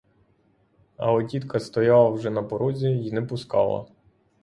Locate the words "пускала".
3.21-3.85